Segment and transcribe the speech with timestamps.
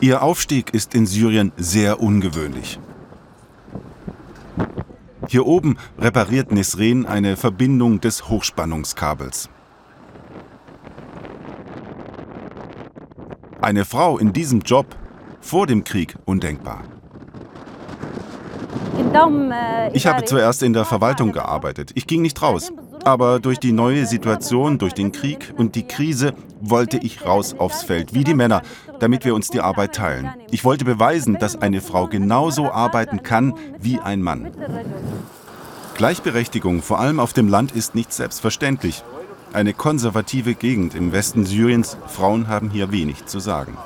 [0.00, 2.78] Ihr Aufstieg ist in Syrien sehr ungewöhnlich.
[5.28, 9.50] Hier oben repariert Nesrin eine Verbindung des Hochspannungskabels.
[13.60, 14.86] Eine Frau in diesem Job
[15.42, 16.82] vor dem Krieg undenkbar.
[19.92, 21.90] Ich habe zuerst in der Verwaltung gearbeitet.
[21.94, 22.72] Ich ging nicht raus.
[23.04, 27.82] Aber durch die neue Situation, durch den Krieg und die Krise wollte ich raus aufs
[27.82, 28.62] Feld, wie die Männer,
[28.98, 30.30] damit wir uns die Arbeit teilen.
[30.50, 34.50] Ich wollte beweisen, dass eine Frau genauso arbeiten kann wie ein Mann.
[35.94, 39.02] Gleichberechtigung, vor allem auf dem Land, ist nicht selbstverständlich.
[39.52, 43.76] Eine konservative Gegend im Westen Syriens, Frauen haben hier wenig zu sagen.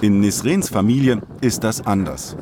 [0.00, 2.36] In Nisrens Familie ist das anders.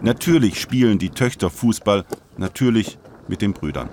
[0.00, 2.04] Natürlich spielen die Töchter Fußball,
[2.40, 3.88] natürlich mit den Brüdern.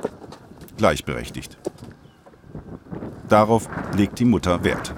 [0.78, 1.58] Gleichberechtigt.
[3.30, 4.94] Darauf legt die Mutter Wert.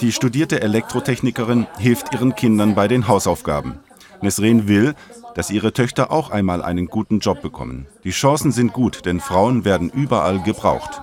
[0.00, 3.78] Die studierte Elektrotechnikerin hilft ihren Kindern bei den Hausaufgaben.
[4.22, 4.94] Nesrin will,
[5.34, 7.86] dass ihre Töchter auch einmal einen guten Job bekommen.
[8.04, 11.02] Die Chancen sind gut, denn Frauen werden überall gebraucht.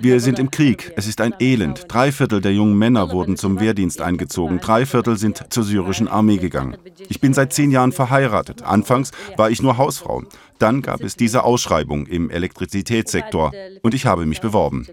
[0.00, 0.92] Wir sind im Krieg.
[0.96, 1.84] Es ist ein Elend.
[1.88, 4.60] Drei Viertel der jungen Männer wurden zum Wehrdienst eingezogen.
[4.60, 6.76] Drei Viertel sind zur syrischen Armee gegangen.
[7.08, 8.62] Ich bin seit zehn Jahren verheiratet.
[8.62, 10.24] Anfangs war ich nur Hausfrau.
[10.58, 13.52] Dann gab es diese Ausschreibung im Elektrizitätssektor
[13.82, 14.86] und ich habe mich beworben.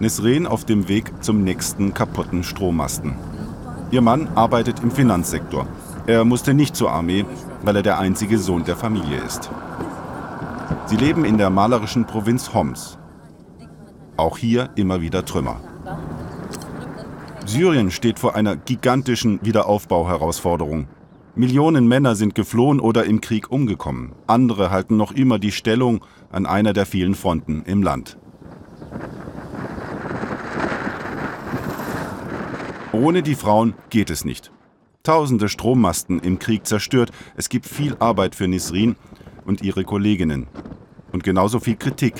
[0.00, 3.16] Nesrin auf dem Weg zum nächsten kaputten Strommasten.
[3.90, 5.66] Ihr Mann arbeitet im Finanzsektor.
[6.06, 7.24] Er musste nicht zur Armee,
[7.62, 9.50] weil er der einzige Sohn der Familie ist.
[10.86, 12.98] Sie leben in der malerischen Provinz Homs.
[14.18, 15.60] Auch hier immer wieder Trümmer.
[17.46, 20.86] Syrien steht vor einer gigantischen Wiederaufbauherausforderung.
[21.34, 24.12] Millionen Männer sind geflohen oder im Krieg umgekommen.
[24.26, 28.18] Andere halten noch immer die Stellung an einer der vielen Fronten im Land.
[32.92, 34.50] Ohne die Frauen geht es nicht.
[35.02, 37.10] Tausende Strommasten im Krieg zerstört.
[37.36, 38.96] Es gibt viel Arbeit für Nisrin
[39.44, 40.46] und ihre Kolleginnen.
[41.12, 42.14] Und genauso viel Kritik.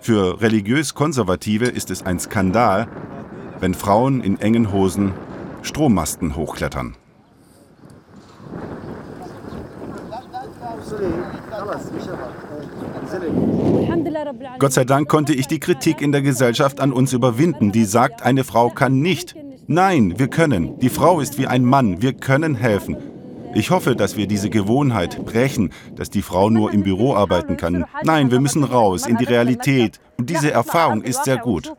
[0.00, 2.88] Für religiös Konservative ist es ein Skandal,
[3.60, 5.12] wenn Frauen in engen Hosen
[5.62, 6.96] Strommasten hochklettern.
[14.58, 18.22] Gott sei Dank konnte ich die Kritik in der Gesellschaft an uns überwinden, die sagt,
[18.22, 19.36] eine Frau kann nicht
[19.66, 20.78] Nein, wir können.
[20.80, 22.02] Die Frau ist wie ein Mann.
[22.02, 22.96] Wir können helfen.
[23.54, 27.84] Ich hoffe, dass wir diese Gewohnheit brechen, dass die Frau nur im Büro arbeiten kann.
[28.02, 30.00] Nein, wir müssen raus in die Realität.
[30.18, 31.72] Und diese Erfahrung ist sehr gut.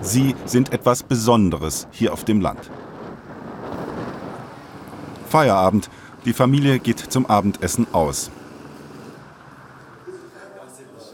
[0.00, 2.70] Sie sind etwas Besonderes hier auf dem Land.
[5.28, 5.88] Feierabend.
[6.24, 8.30] Die Familie geht zum Abendessen aus.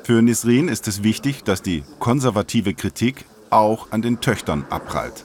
[0.03, 5.25] Für Nisrin ist es wichtig, dass die konservative Kritik auch an den Töchtern abprallt.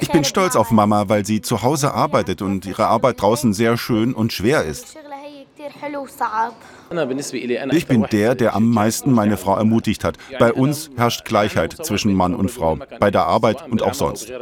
[0.00, 3.76] Ich bin stolz auf Mama, weil sie zu Hause arbeitet und ihre Arbeit draußen sehr
[3.76, 4.96] schön und schwer ist.
[7.72, 10.16] Ich bin der, der am meisten meine Frau ermutigt hat.
[10.38, 14.32] Bei uns herrscht Gleichheit zwischen Mann und Frau, bei der Arbeit und auch sonst.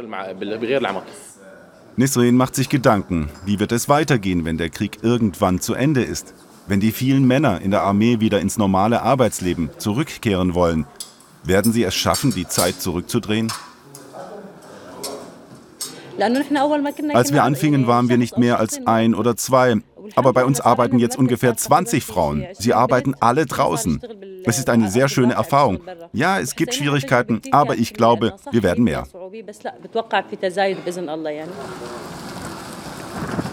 [1.97, 6.33] Nisrin macht sich Gedanken, wie wird es weitergehen, wenn der Krieg irgendwann zu Ende ist?
[6.67, 10.85] Wenn die vielen Männer in der Armee wieder ins normale Arbeitsleben zurückkehren wollen,
[11.43, 13.51] werden sie es schaffen, die Zeit zurückzudrehen?
[17.13, 19.75] Als wir anfingen, waren wir nicht mehr als ein oder zwei.
[20.15, 22.45] Aber bei uns arbeiten jetzt ungefähr 20 Frauen.
[22.53, 24.01] Sie arbeiten alle draußen.
[24.45, 25.81] Es ist eine sehr schöne Erfahrung.
[26.13, 29.07] Ja, es gibt Schwierigkeiten, aber ich glaube, wir werden mehr.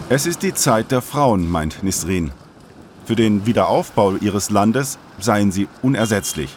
[0.09, 2.31] Es ist die Zeit der Frauen, meint Nisrin.
[3.05, 6.55] Für den Wiederaufbau ihres Landes seien sie unersetzlich.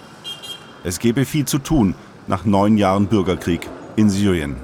[0.84, 1.94] Es gebe viel zu tun
[2.28, 4.56] nach neun Jahren Bürgerkrieg in Syrien.